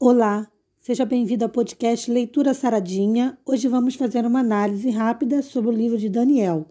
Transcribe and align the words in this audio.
Olá, 0.00 0.46
seja 0.78 1.04
bem-vindo 1.04 1.44
ao 1.44 1.50
podcast 1.50 2.08
Leitura 2.08 2.54
Saradinha. 2.54 3.36
Hoje 3.44 3.66
vamos 3.66 3.96
fazer 3.96 4.24
uma 4.24 4.38
análise 4.38 4.88
rápida 4.90 5.42
sobre 5.42 5.70
o 5.70 5.76
livro 5.76 5.98
de 5.98 6.08
Daniel, 6.08 6.68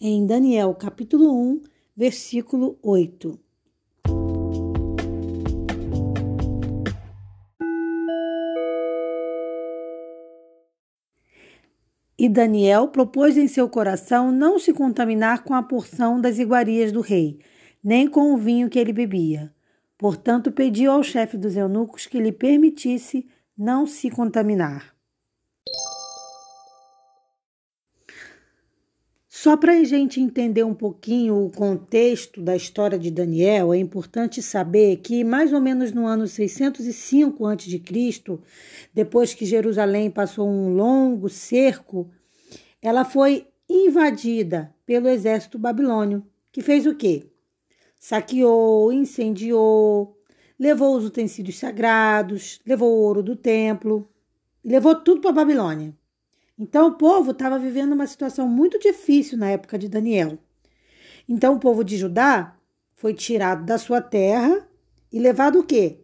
em 0.00 0.24
Daniel, 0.24 0.72
capítulo 0.76 1.28
1, 1.34 1.62
versículo 1.96 2.78
8. 2.80 3.36
E 12.16 12.28
Daniel 12.28 12.86
propôs 12.86 13.36
em 13.36 13.48
seu 13.48 13.68
coração 13.68 14.30
não 14.30 14.56
se 14.56 14.72
contaminar 14.72 15.42
com 15.42 15.52
a 15.52 15.64
porção 15.64 16.20
das 16.20 16.38
iguarias 16.38 16.92
do 16.92 17.00
rei, 17.00 17.40
nem 17.82 18.06
com 18.06 18.32
o 18.32 18.36
vinho 18.36 18.70
que 18.70 18.78
ele 18.78 18.92
bebia. 18.92 19.52
Portanto, 19.98 20.52
pediu 20.52 20.92
ao 20.92 21.02
chefe 21.02 21.36
dos 21.36 21.56
eunucos 21.56 22.06
que 22.06 22.20
lhe 22.20 22.30
permitisse 22.30 23.26
não 23.56 23.84
se 23.84 24.08
contaminar. 24.08 24.96
Só 29.28 29.56
para 29.56 29.72
a 29.72 29.84
gente 29.84 30.20
entender 30.20 30.64
um 30.64 30.74
pouquinho 30.74 31.44
o 31.44 31.50
contexto 31.50 32.40
da 32.40 32.56
história 32.56 32.98
de 32.98 33.10
Daniel, 33.10 33.72
é 33.72 33.78
importante 33.78 34.42
saber 34.42 34.96
que, 34.96 35.22
mais 35.22 35.52
ou 35.52 35.60
menos 35.60 35.92
no 35.92 36.06
ano 36.06 36.26
605 36.26 37.46
a.C., 37.46 38.38
depois 38.92 39.34
que 39.34 39.46
Jerusalém 39.46 40.10
passou 40.10 40.48
um 40.48 40.74
longo 40.74 41.28
cerco, 41.28 42.10
ela 42.82 43.04
foi 43.04 43.46
invadida 43.68 44.74
pelo 44.84 45.08
exército 45.08 45.58
babilônio, 45.58 46.24
que 46.50 46.60
fez 46.60 46.86
o 46.86 46.94
quê? 46.94 47.24
Saqueou, 47.98 48.92
incendiou, 48.92 50.16
levou 50.58 50.96
os 50.96 51.04
utensílios 51.04 51.58
sagrados, 51.58 52.60
levou 52.64 52.90
o 52.90 53.02
ouro 53.02 53.22
do 53.22 53.34
templo, 53.34 54.08
levou 54.64 54.94
tudo 54.94 55.20
para 55.20 55.30
a 55.30 55.34
Babilônia. 55.34 55.94
Então 56.58 56.88
o 56.88 56.94
povo 56.94 57.32
estava 57.32 57.58
vivendo 57.58 57.92
uma 57.92 58.06
situação 58.06 58.48
muito 58.48 58.78
difícil 58.78 59.38
na 59.38 59.50
época 59.50 59.78
de 59.78 59.88
Daniel. 59.88 60.38
Então 61.28 61.54
o 61.54 61.60
povo 61.60 61.84
de 61.84 61.96
Judá 61.96 62.56
foi 62.94 63.14
tirado 63.14 63.64
da 63.64 63.78
sua 63.78 64.00
terra 64.00 64.66
e 65.12 65.18
levado 65.18 65.60
o 65.60 65.64
quê? 65.64 66.00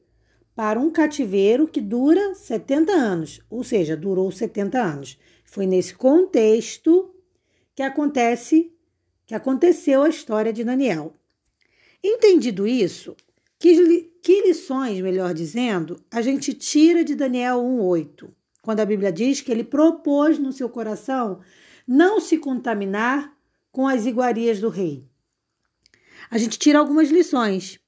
Para 0.54 0.78
um 0.78 0.90
cativeiro 0.90 1.66
que 1.66 1.80
dura 1.80 2.34
70 2.34 2.92
anos, 2.92 3.40
ou 3.50 3.64
seja, 3.64 3.96
durou 3.96 4.30
70 4.30 4.80
anos. 4.80 5.18
Foi 5.44 5.66
nesse 5.66 5.94
contexto 5.94 7.12
que 7.74 7.82
acontece 7.82 8.70
que 9.26 9.34
aconteceu 9.34 10.02
a 10.02 10.08
história 10.08 10.52
de 10.52 10.62
Daniel. 10.62 11.14
Entendido 12.04 12.66
isso, 12.66 13.16
que, 13.58 14.10
que 14.22 14.42
lições, 14.42 15.00
melhor 15.00 15.34
dizendo, 15.34 15.98
a 16.10 16.20
gente 16.20 16.52
tira 16.52 17.02
de 17.02 17.14
Daniel 17.14 17.60
1:8? 17.60 18.30
quando 18.64 18.80
a 18.80 18.86
Bíblia 18.86 19.12
diz 19.12 19.42
que 19.42 19.52
ele 19.52 19.62
propôs 19.62 20.38
no 20.38 20.50
seu 20.50 20.68
coração 20.70 21.40
não 21.86 22.18
se 22.18 22.38
contaminar 22.38 23.36
com 23.70 23.86
as 23.86 24.06
iguarias 24.06 24.58
do 24.58 24.70
rei. 24.70 25.06
A 26.30 26.38
gente 26.38 26.58
tira 26.58 26.78
algumas 26.78 27.10
lições. 27.10 27.78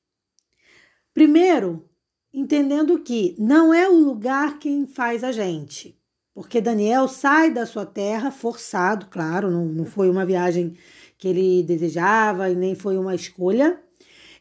Primeiro, 1.14 1.88
entendendo 2.32 2.98
que 2.98 3.34
não 3.38 3.72
é 3.72 3.88
o 3.88 3.96
lugar 3.96 4.58
quem 4.58 4.86
faz 4.86 5.24
a 5.24 5.32
gente, 5.32 5.98
porque 6.34 6.60
Daniel 6.60 7.08
sai 7.08 7.50
da 7.50 7.64
sua 7.64 7.86
terra 7.86 8.30
forçado, 8.30 9.06
claro, 9.06 9.50
não, 9.50 9.64
não 9.64 9.86
foi 9.86 10.10
uma 10.10 10.26
viagem 10.26 10.76
que 11.16 11.28
ele 11.28 11.62
desejava 11.62 12.50
e 12.50 12.54
nem 12.54 12.74
foi 12.74 12.98
uma 12.98 13.14
escolha. 13.14 13.82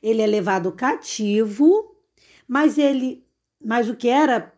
Ele 0.02 0.22
é 0.22 0.28
levado 0.28 0.72
cativo, 0.72 1.96
mas 2.48 2.78
ele, 2.78 3.26
mas 3.64 3.90
o 3.90 3.96
que 3.96 4.08
era 4.08 4.54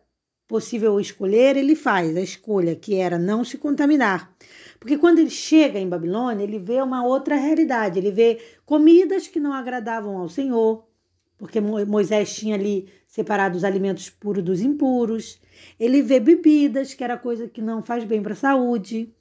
possível 0.48 0.98
escolher, 0.98 1.56
ele 1.56 1.76
faz 1.76 2.16
a 2.16 2.22
escolha 2.22 2.74
que 2.74 2.94
era 2.94 3.18
não 3.18 3.44
se 3.44 3.58
contaminar. 3.58 4.34
Porque 4.80 4.96
quando 4.96 5.18
ele 5.18 5.30
chega 5.30 5.78
em 5.78 5.88
Babilônia, 5.88 6.42
ele 6.42 6.58
vê 6.58 6.80
uma 6.80 7.04
outra 7.04 7.36
realidade, 7.36 7.98
ele 7.98 8.10
vê 8.10 8.40
comidas 8.64 9.28
que 9.28 9.38
não 9.38 9.52
agradavam 9.52 10.16
ao 10.16 10.28
Senhor, 10.28 10.88
porque 11.36 11.60
Moisés 11.60 12.34
tinha 12.34 12.54
ali 12.54 12.88
separado 13.06 13.56
os 13.56 13.62
alimentos 13.62 14.10
puros 14.10 14.42
dos 14.42 14.60
impuros. 14.60 15.40
Ele 15.78 16.02
vê 16.02 16.18
bebidas, 16.18 16.94
que 16.94 17.04
era 17.04 17.16
coisa 17.16 17.46
que 17.46 17.62
não 17.62 17.82
faz 17.82 18.02
bem 18.04 18.20
para 18.20 18.32
a 18.32 18.36
saúde, 18.36 19.14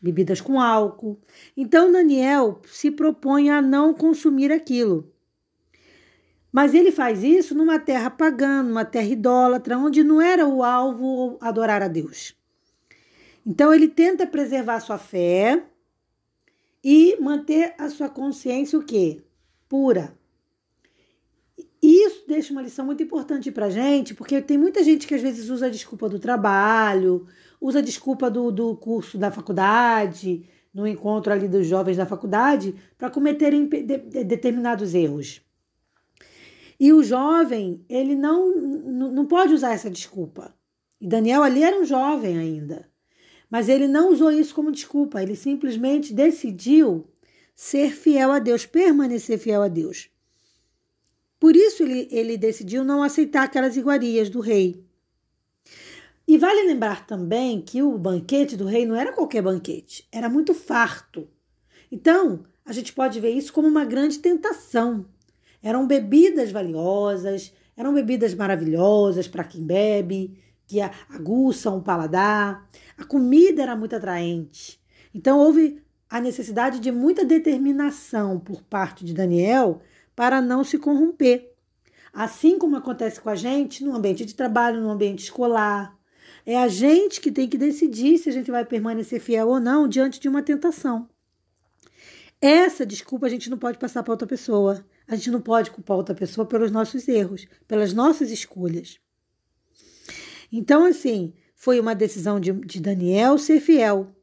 bebidas 0.00 0.40
com 0.40 0.60
álcool. 0.60 1.18
Então 1.56 1.90
Daniel 1.90 2.60
se 2.66 2.90
propõe 2.90 3.48
a 3.50 3.62
não 3.62 3.94
consumir 3.94 4.52
aquilo. 4.52 5.10
Mas 6.52 6.74
ele 6.74 6.90
faz 6.90 7.22
isso 7.22 7.54
numa 7.54 7.78
terra 7.78 8.10
pagã, 8.10 8.62
numa 8.62 8.84
terra 8.84 9.06
idólatra, 9.06 9.78
onde 9.78 10.02
não 10.02 10.20
era 10.20 10.46
o 10.46 10.62
alvo 10.64 11.38
adorar 11.40 11.82
a 11.82 11.88
Deus. 11.88 12.34
Então 13.46 13.72
ele 13.72 13.88
tenta 13.88 14.26
preservar 14.26 14.80
sua 14.80 14.98
fé 14.98 15.62
e 16.82 17.16
manter 17.20 17.74
a 17.78 17.88
sua 17.88 18.08
consciência 18.08 18.78
o 18.78 18.82
quê? 18.82 19.22
Pura. 19.68 20.18
Isso 21.82 22.24
deixa 22.28 22.52
uma 22.52 22.60
lição 22.60 22.84
muito 22.84 23.02
importante 23.02 23.50
para 23.50 23.70
gente, 23.70 24.14
porque 24.14 24.42
tem 24.42 24.58
muita 24.58 24.84
gente 24.84 25.06
que 25.06 25.14
às 25.14 25.22
vezes 25.22 25.48
usa 25.48 25.66
a 25.66 25.70
desculpa 25.70 26.08
do 26.08 26.18
trabalho, 26.18 27.26
usa 27.60 27.78
a 27.78 27.82
desculpa 27.82 28.30
do, 28.30 28.50
do 28.50 28.76
curso 28.76 29.16
da 29.16 29.30
faculdade, 29.30 30.44
no 30.74 30.86
encontro 30.86 31.32
ali 31.32 31.48
dos 31.48 31.66
jovens 31.66 31.96
da 31.96 32.04
faculdade, 32.04 32.74
para 32.98 33.10
cometerem 33.10 33.66
de, 33.66 33.82
de, 33.82 34.24
determinados 34.24 34.94
erros. 34.94 35.40
E 36.80 36.94
o 36.94 37.02
jovem, 37.02 37.84
ele 37.90 38.16
não, 38.16 38.56
não 38.56 39.26
pode 39.26 39.52
usar 39.52 39.74
essa 39.74 39.90
desculpa. 39.90 40.54
E 40.98 41.06
Daniel 41.06 41.42
ali 41.42 41.62
era 41.62 41.78
um 41.78 41.84
jovem 41.84 42.38
ainda. 42.38 42.90
Mas 43.50 43.68
ele 43.68 43.86
não 43.86 44.10
usou 44.10 44.32
isso 44.32 44.54
como 44.54 44.72
desculpa, 44.72 45.22
ele 45.22 45.36
simplesmente 45.36 46.14
decidiu 46.14 47.06
ser 47.54 47.92
fiel 47.92 48.32
a 48.32 48.38
Deus, 48.38 48.64
permanecer 48.64 49.38
fiel 49.38 49.60
a 49.62 49.68
Deus. 49.68 50.08
Por 51.38 51.54
isso 51.54 51.82
ele, 51.82 52.08
ele 52.10 52.38
decidiu 52.38 52.82
não 52.82 53.02
aceitar 53.02 53.42
aquelas 53.42 53.76
iguarias 53.76 54.30
do 54.30 54.40
rei. 54.40 54.82
E 56.26 56.38
vale 56.38 56.62
lembrar 56.62 57.06
também 57.06 57.60
que 57.60 57.82
o 57.82 57.98
banquete 57.98 58.56
do 58.56 58.64
rei 58.64 58.86
não 58.86 58.96
era 58.96 59.12
qualquer 59.12 59.42
banquete, 59.42 60.08
era 60.10 60.30
muito 60.30 60.54
farto. 60.54 61.28
Então, 61.92 62.44
a 62.64 62.72
gente 62.72 62.92
pode 62.94 63.20
ver 63.20 63.32
isso 63.32 63.52
como 63.52 63.68
uma 63.68 63.84
grande 63.84 64.18
tentação. 64.20 65.06
Eram 65.62 65.86
bebidas 65.86 66.50
valiosas, 66.50 67.52
eram 67.76 67.94
bebidas 67.94 68.34
maravilhosas 68.34 69.28
para 69.28 69.44
quem 69.44 69.62
bebe, 69.62 70.38
que 70.66 70.80
aguçam 70.80 71.78
o 71.78 71.82
paladar. 71.82 72.68
A 72.96 73.04
comida 73.04 73.62
era 73.62 73.76
muito 73.76 73.96
atraente. 73.96 74.80
Então 75.14 75.38
houve 75.38 75.82
a 76.08 76.20
necessidade 76.20 76.80
de 76.80 76.90
muita 76.90 77.24
determinação 77.24 78.38
por 78.38 78.62
parte 78.62 79.04
de 79.04 79.14
Daniel 79.14 79.80
para 80.14 80.40
não 80.40 80.64
se 80.64 80.78
corromper. 80.78 81.52
Assim 82.12 82.58
como 82.58 82.76
acontece 82.76 83.20
com 83.20 83.30
a 83.30 83.34
gente 83.34 83.84
no 83.84 83.94
ambiente 83.94 84.24
de 84.24 84.34
trabalho, 84.34 84.80
no 84.80 84.90
ambiente 84.90 85.24
escolar. 85.24 85.96
É 86.44 86.56
a 86.56 86.68
gente 86.68 87.20
que 87.20 87.30
tem 87.30 87.48
que 87.48 87.56
decidir 87.56 88.18
se 88.18 88.28
a 88.28 88.32
gente 88.32 88.50
vai 88.50 88.64
permanecer 88.64 89.20
fiel 89.20 89.48
ou 89.48 89.60
não 89.60 89.86
diante 89.86 90.18
de 90.18 90.28
uma 90.28 90.42
tentação. 90.42 91.08
Essa 92.40 92.86
desculpa 92.86 93.26
a 93.26 93.28
gente 93.28 93.50
não 93.50 93.58
pode 93.58 93.78
passar 93.78 94.02
para 94.02 94.12
outra 94.12 94.26
pessoa. 94.26 94.84
A 95.10 95.16
gente 95.16 95.32
não 95.32 95.40
pode 95.40 95.72
culpar 95.72 95.96
outra 95.96 96.14
pessoa 96.14 96.46
pelos 96.46 96.70
nossos 96.70 97.08
erros, 97.08 97.44
pelas 97.66 97.92
nossas 97.92 98.30
escolhas. 98.30 99.00
Então, 100.52 100.84
assim, 100.84 101.34
foi 101.52 101.80
uma 101.80 101.96
decisão 101.96 102.38
de, 102.38 102.52
de 102.52 102.80
Daniel 102.80 103.36
ser 103.36 103.58
fiel. 103.58 104.14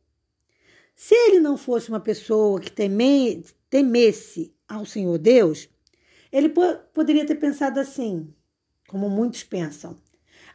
Se 0.96 1.14
ele 1.14 1.42
não 1.42 1.58
fosse 1.58 1.90
uma 1.90 2.00
pessoa 2.00 2.62
que 2.62 2.72
teme, 2.72 3.44
temesse 3.70 4.56
ao 4.66 4.86
Senhor 4.86 5.18
Deus, 5.18 5.68
ele 6.32 6.48
po 6.48 6.62
poderia 6.94 7.26
ter 7.26 7.36
pensado 7.36 7.82
assim, 7.82 8.34
como 8.88 9.10
muitos 9.10 9.44
pensam. 9.44 9.98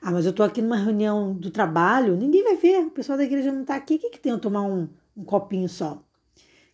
Ah, 0.00 0.10
mas 0.10 0.24
eu 0.24 0.30
estou 0.30 0.46
aqui 0.46 0.62
numa 0.62 0.76
reunião 0.76 1.34
do 1.34 1.50
trabalho, 1.50 2.16
ninguém 2.16 2.42
vai 2.42 2.56
ver, 2.56 2.86
o 2.86 2.90
pessoal 2.90 3.18
da 3.18 3.24
igreja 3.24 3.52
não 3.52 3.60
está 3.60 3.76
aqui, 3.76 3.96
o 3.96 3.98
que, 3.98 4.10
que 4.10 4.18
tem 4.18 4.32
eu 4.32 4.40
tomar 4.40 4.62
um, 4.62 4.88
um 5.14 5.24
copinho 5.24 5.68
só? 5.68 6.02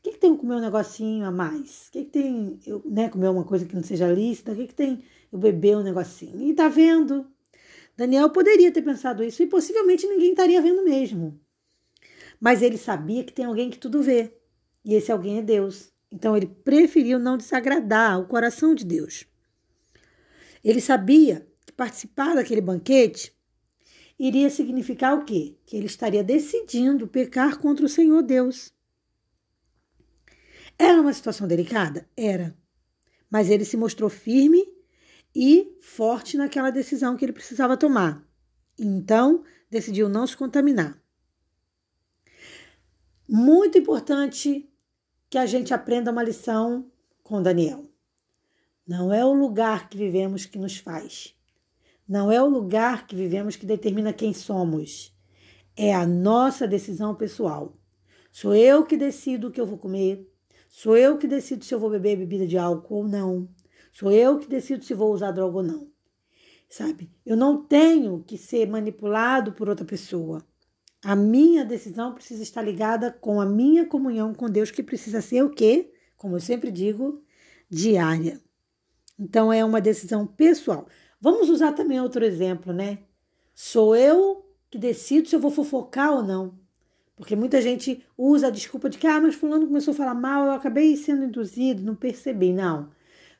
Que, 0.08 0.12
que 0.12 0.19
tem 0.20 0.37
comer 0.37 0.55
um 0.55 0.60
negocinho 0.60 1.26
a 1.26 1.31
mais? 1.31 1.88
O 1.88 1.93
que, 1.93 2.05
que 2.05 2.10
tem 2.10 2.58
eu 2.66 2.82
né, 2.87 3.10
comer 3.10 3.28
uma 3.28 3.44
coisa 3.44 3.66
que 3.66 3.75
não 3.75 3.82
seja 3.82 4.10
lícita? 4.10 4.52
O 4.52 4.56
que, 4.56 4.69
que 4.69 4.75
tem 4.75 5.05
eu 5.31 5.38
beber 5.38 5.76
um 5.76 5.82
negocinho? 5.82 6.40
E 6.49 6.55
tá 6.55 6.69
vendo? 6.69 7.26
Daniel 7.96 8.31
poderia 8.31 8.72
ter 8.72 8.81
pensado 8.81 9.22
isso 9.22 9.43
e 9.43 9.46
possivelmente 9.46 10.06
ninguém 10.06 10.31
estaria 10.31 10.62
vendo 10.62 10.82
mesmo. 10.82 11.38
Mas 12.40 12.62
ele 12.62 12.78
sabia 12.78 13.22
que 13.22 13.32
tem 13.32 13.44
alguém 13.44 13.69
que 13.69 13.76
tudo 13.76 14.02
vê. 14.02 14.32
E 14.84 14.94
esse 14.94 15.12
alguém 15.12 15.38
é 15.38 15.43
Deus. 15.43 15.93
Então 16.10 16.34
ele 16.37 16.46
preferiu 16.46 17.19
não 17.19 17.37
desagradar 17.37 18.19
o 18.19 18.26
coração 18.26 18.75
de 18.75 18.87
Deus. 18.87 19.26
Ele 20.64 20.81
sabia 20.81 21.46
que 21.66 21.72
participar 21.72 22.34
daquele 22.34 22.62
banquete 22.62 23.37
iria 24.19 24.49
significar 24.49 25.19
o 25.19 25.25
quê? 25.25 25.56
Que 25.66 25.76
ele 25.76 25.87
estaria 25.87 26.25
decidindo 26.25 27.06
pecar 27.06 27.58
contra 27.58 27.84
o 27.84 27.88
Senhor 27.88 28.22
Deus. 28.22 28.72
Era 30.79 31.01
uma 31.01 31.13
situação 31.13 31.49
delicada? 31.49 32.09
Era. 32.17 32.57
Mas 33.29 33.51
ele 33.51 33.65
se 33.65 33.77
mostrou 33.77 34.09
firme 34.09 34.65
e 35.35 35.77
forte 35.81 36.37
naquela 36.37 36.71
decisão 36.71 37.17
que 37.17 37.25
ele 37.25 37.33
precisava 37.33 37.77
tomar. 37.77 38.25
Então, 38.79 39.45
decidiu 39.69 40.09
não 40.09 40.27
se 40.27 40.37
contaminar. 40.37 41.03
Muito 43.29 43.77
importante 43.77 44.71
que 45.29 45.37
a 45.37 45.45
gente 45.45 45.75
aprenda 45.75 46.11
uma 46.11 46.23
lição 46.23 46.91
com 47.23 47.43
Daniel. 47.43 47.85
Não 48.87 49.13
é 49.13 49.23
o 49.25 49.35
lugar 49.35 49.91
que 49.91 49.99
vivemos 49.99 50.47
que 50.47 50.59
nos 50.59 50.79
faz. 50.79 51.37
Não 52.09 52.33
é 52.33 52.43
o 52.43 52.49
lugar 52.49 53.07
que 53.07 53.15
vivemos 53.15 53.55
que 53.55 53.67
determina 53.67 54.15
quem 54.15 54.33
somos. 54.33 55.15
É 55.77 55.95
a 55.95 56.07
nossa 56.07 56.67
decisão 56.67 57.15
pessoal. 57.15 57.77
Sou 58.33 58.55
eu 58.55 58.87
que 58.87 58.97
decido 58.97 59.49
o 59.49 59.51
que 59.51 59.61
eu 59.61 59.67
vou 59.67 59.77
comer. 59.77 60.27
Sou 60.69 60.97
eu 60.97 61.19
que 61.19 61.26
decido 61.26 61.65
se 61.65 61.75
eu 61.75 61.81
vou 61.81 61.91
beber 61.91 62.17
bebida 62.17 62.47
de 62.47 62.56
álcool 62.56 62.99
ou 62.99 63.09
não. 63.09 63.49
Sou 63.93 64.12
eu 64.12 64.38
que 64.38 64.47
decido 64.47 64.85
se 64.85 64.94
vou 64.94 65.12
usar 65.12 65.32
droga 65.32 65.56
ou 65.56 65.62
não. 65.62 65.88
Sabe? 66.69 67.11
Eu 67.25 67.37
não 67.37 67.65
tenho 67.65 68.23
que 68.23 68.37
ser 68.37 68.69
manipulado 68.69 69.53
por 69.53 69.69
outra 69.69 69.85
pessoa. 69.85 70.44
A 71.03 71.17
minha 71.17 71.65
decisão 71.65 72.12
precisa 72.12 72.43
estar 72.43 72.61
ligada 72.61 73.11
com 73.11 73.41
a 73.41 73.47
minha 73.47 73.87
comunhão 73.87 74.35
com 74.35 74.50
Deus, 74.50 74.70
que 74.70 74.82
precisa 74.82 75.20
ser 75.20 75.43
o 75.43 75.50
quê? 75.50 75.93
Como 76.17 76.37
eu 76.37 76.41
sempre 76.41 76.70
digo, 76.70 77.23
diária. 77.70 78.41
Então 79.19 79.53
é 79.53 79.65
uma 79.65 79.81
decisão 79.81 80.26
pessoal. 80.26 80.87
Vamos 81.20 81.49
usar 81.49 81.73
também 81.73 82.00
outro 82.00 82.25
exemplo, 82.25 82.73
né? 82.73 82.99
Sou 83.55 83.97
eu 83.97 84.44
que 84.70 84.79
decido 84.79 85.29
se 85.29 85.35
eu 85.35 85.41
vou 85.41 85.50
fofocar 85.50 86.12
ou 86.12 86.23
não. 86.23 86.57
Porque 87.19 87.35
muita 87.35 87.61
gente 87.61 88.00
usa 88.17 88.47
a 88.47 88.50
desculpa 88.50 88.88
de 88.88 88.97
que, 88.97 89.06
ah, 89.06 89.20
mas 89.20 89.35
fulano 89.35 89.67
começou 89.67 89.93
a 89.93 89.97
falar 89.97 90.15
mal, 90.15 90.47
eu 90.47 90.53
acabei 90.53 90.97
sendo 90.97 91.25
induzido, 91.25 91.82
não 91.82 91.97
percebi. 91.97 92.53
Não. 92.53 92.91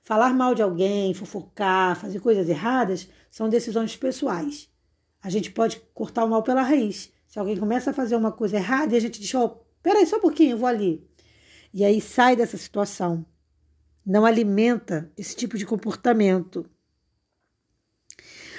Falar 0.03 0.35
mal 0.35 0.53
de 0.53 0.63
alguém, 0.63 1.15
fofocar, 1.15 1.95
fazer 1.95 2.19
coisas 2.19 2.49
erradas 2.49 3.09
são 3.31 3.49
decisões 3.49 3.97
pessoais. 3.97 4.69
A 5.23 5.31
gente 5.31 5.53
pode 5.53 5.81
cortar 5.95 6.25
o 6.25 6.29
mal 6.29 6.43
pela 6.43 6.63
raiz. 6.63 7.13
Se 7.29 7.39
alguém 7.39 7.57
começa 7.57 7.91
a 7.91 7.95
fazer 7.95 8.17
uma 8.17 8.33
coisa 8.33 8.57
errada 8.57 8.95
e 8.95 8.97
a 8.97 9.01
gente 9.01 9.21
diz, 9.21 9.33
ó, 9.35 9.45
oh, 9.45 9.51
peraí 9.81 10.05
só 10.07 10.17
um 10.17 10.21
pouquinho, 10.21 10.53
eu 10.53 10.59
vou 10.59 10.69
ali. 10.69 11.09
E 11.73 11.85
aí 11.85 12.01
sai 12.01 12.35
dessa 12.35 12.57
situação. 12.57 13.25
Não 14.05 14.27
alimenta 14.27 15.13
esse 15.17 15.37
tipo 15.37 15.57
de 15.57 15.65
comportamento. 15.65 16.69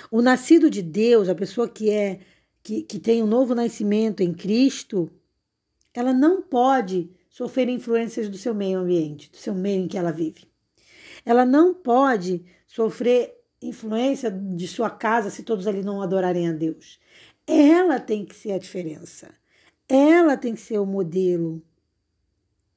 O 0.09 0.21
nascido 0.21 0.69
de 0.69 0.81
Deus, 0.81 1.27
a 1.27 1.35
pessoa 1.35 1.67
que 1.67 1.89
é 1.89 2.21
que, 2.69 2.83
que 2.83 2.99
tem 2.99 3.23
um 3.23 3.25
novo 3.25 3.55
nascimento 3.55 4.21
em 4.21 4.31
Cristo, 4.31 5.09
ela 5.91 6.13
não 6.13 6.39
pode 6.39 7.09
sofrer 7.27 7.67
influências 7.67 8.29
do 8.29 8.37
seu 8.37 8.53
meio 8.53 8.77
ambiente, 8.77 9.31
do 9.31 9.37
seu 9.37 9.55
meio 9.55 9.83
em 9.83 9.87
que 9.87 9.97
ela 9.97 10.11
vive. 10.11 10.47
Ela 11.25 11.45
não 11.45 11.73
pode 11.73 12.45
sofrer 12.67 13.35
influência 13.59 14.29
de 14.29 14.67
sua 14.67 14.87
casa 14.87 15.31
se 15.31 15.41
todos 15.41 15.65
ali 15.65 15.81
não 15.81 15.99
adorarem 15.99 16.47
a 16.47 16.53
Deus. 16.53 16.99
Ela 17.47 17.99
tem 17.99 18.23
que 18.23 18.35
ser 18.35 18.51
a 18.51 18.59
diferença. 18.59 19.33
Ela 19.87 20.37
tem 20.37 20.53
que 20.53 20.61
ser 20.61 20.77
o 20.77 20.85
modelo. 20.85 21.63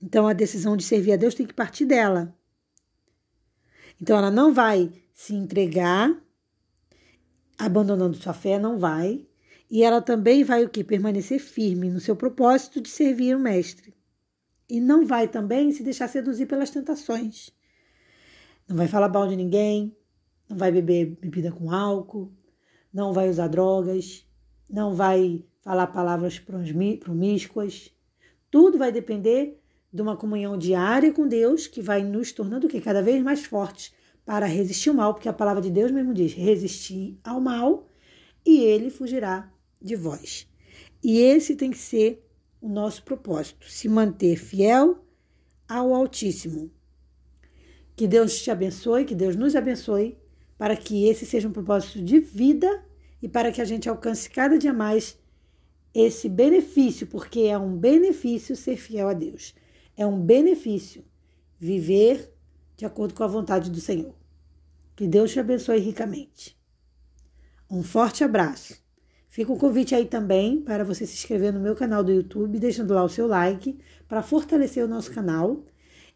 Então 0.01 0.27
a 0.27 0.33
decisão 0.33 0.75
de 0.75 0.85
servir 0.85 1.13
a 1.13 1.17
Deus 1.17 1.35
tem 1.35 1.47
que 1.47 1.53
partir 1.53 1.85
dela. 1.85 2.35
Então 4.01 4.17
ela 4.17 4.31
não 4.31 4.55
vai 4.55 4.91
se 5.13 5.35
entregar 5.35 6.19
abandonando 7.59 8.17
sua 8.17 8.33
fé, 8.33 8.59
não 8.59 8.79
vai. 8.79 9.27
E 9.73 9.83
ela 9.83 10.03
também 10.03 10.45
vai 10.45 10.63
o 10.63 10.69
que? 10.69 10.85
Permanecer 10.85 11.41
firme 11.41 11.89
no 11.89 11.99
seu 11.99 12.15
propósito 12.15 12.79
de 12.79 12.91
servir 12.91 13.35
o 13.35 13.41
mestre. 13.41 13.95
E 14.69 14.79
não 14.79 15.07
vai 15.07 15.27
também 15.27 15.73
se 15.73 15.83
deixar 15.83 16.09
seduzir 16.09 16.45
pelas 16.45 16.69
tentações. 16.69 17.51
Não 18.69 18.77
vai 18.77 18.87
falar 18.87 19.09
mal 19.09 19.27
de 19.27 19.35
ninguém, 19.35 19.97
não 20.47 20.59
vai 20.59 20.71
beber 20.71 21.17
bebida 21.19 21.51
com 21.51 21.71
álcool, 21.71 22.31
não 22.93 23.15
vai 23.15 23.31
usar 23.31 23.49
drogas, 23.49 24.29
não 24.69 24.95
vai 24.95 25.43
falar 25.63 25.87
palavras 25.87 26.39
promíscuas. 26.39 27.91
Tudo 28.51 28.77
vai 28.77 28.93
depender 28.93 29.59
de 29.91 30.03
uma 30.03 30.19
comunhão 30.19 30.59
diária 30.59 31.15
com 31.15 31.27
Deus 31.27 31.67
que 31.67 31.81
vai 31.81 32.03
nos 32.05 32.31
tornando 32.31 32.69
que 32.69 32.79
cada 32.79 33.01
vez 33.01 33.23
mais 33.23 33.47
fortes 33.47 33.95
para 34.23 34.45
resistir 34.45 34.91
ao 34.91 34.97
mal, 34.97 35.15
porque 35.15 35.31
a 35.31 35.33
palavra 35.33 35.63
de 35.63 35.71
Deus 35.71 35.91
mesmo 35.91 36.13
diz: 36.13 36.35
resistir 36.35 37.19
ao 37.25 37.41
mal 37.41 37.89
e 38.45 38.61
ele 38.61 38.91
fugirá 38.91 39.51
de 39.83 39.97
vós. 39.97 40.49
E 41.03 41.19
esse 41.19 41.57
tem 41.57 41.71
que 41.71 41.79
ser 41.79 42.25
o 42.61 42.69
nosso 42.69 43.03
propósito: 43.03 43.69
se 43.69 43.89
manter 43.89 44.37
fiel 44.37 45.05
ao 45.69 45.95
Altíssimo. 45.95 46.71
Que 47.95 48.07
Deus 48.07 48.41
te 48.41 48.51
abençoe, 48.51 49.05
que 49.05 49.15
Deus 49.15 49.37
nos 49.37 49.55
abençoe, 49.55 50.17
para 50.57 50.77
que 50.77 51.07
esse 51.07 51.27
seja 51.27 51.49
um 51.49 51.53
propósito 51.53 52.03
de 52.03 52.21
vida 52.21 52.85
e 53.21 53.29
para 53.29 53.53
que 53.53 53.61
a 53.61 53.65
gente 53.65 53.89
alcance 53.89 54.29
cada 54.31 54.59
dia 54.59 54.73
mais 54.73 55.19
esse 55.95 56.29
benefício, 56.29 57.07
porque 57.07 57.41
é 57.41 57.59
um 57.59 57.77
benefício 57.77 58.57
ser 58.57 58.77
fiel 58.77 59.09
a 59.09 59.13
Deus. 59.13 59.55
É 59.97 60.07
um 60.07 60.21
benefício 60.21 61.05
viver 61.59 62.33
de 62.77 62.87
acordo 62.87 63.15
com 63.15 63.23
a 63.23 63.29
vontade 63.29 63.71
do 63.71 63.81
Senhor. 63.81 64.15
Que 64.97 65.07
Deus 65.07 65.33
te 65.33 65.41
abençoe 65.41 65.79
ricamente. 65.79 66.59
Um 67.71 67.83
forte 67.83 68.25
abraço. 68.25 68.82
Fica 69.33 69.51
o 69.51 69.57
convite 69.57 69.95
aí 69.95 70.05
também 70.05 70.61
para 70.61 70.85
você 70.85 71.07
se 71.07 71.15
inscrever 71.15 71.55
no 71.55 71.59
meu 71.59 71.75
canal 71.75 72.05
do 72.05 72.13
YouTube, 72.13 72.59
deixando 72.59 72.93
lá 72.93 73.03
o 73.03 73.09
seu 73.09 73.27
like 73.27 73.79
para 74.07 74.23
fortalecer 74.23 74.85
o 74.85 74.89
nosso 74.89 75.11
canal 75.11 75.65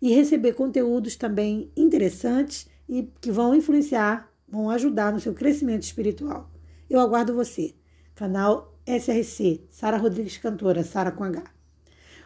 e 0.02 0.14
receber 0.14 0.52
conteúdos 0.52 1.16
também 1.16 1.72
interessantes 1.74 2.68
e 2.86 3.10
que 3.18 3.32
vão 3.32 3.54
influenciar, 3.54 4.30
vão 4.46 4.68
ajudar 4.68 5.14
no 5.14 5.18
seu 5.18 5.32
crescimento 5.32 5.84
espiritual. 5.84 6.50
Eu 6.90 7.00
aguardo 7.00 7.34
você. 7.34 7.74
Canal 8.14 8.78
SRC, 8.86 9.64
Sara 9.70 9.96
Rodrigues 9.96 10.36
Cantora, 10.36 10.84
Sara 10.84 11.10
com 11.10 11.24
H. 11.24 11.42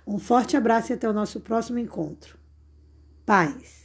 Um 0.04 0.18
forte 0.18 0.56
abraço 0.56 0.90
e 0.90 0.94
até 0.94 1.08
o 1.08 1.12
nosso 1.12 1.38
próximo 1.38 1.78
encontro. 1.78 2.36
Paz. 3.24 3.79